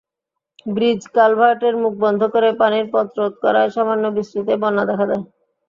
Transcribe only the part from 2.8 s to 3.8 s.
পথরোধ করায়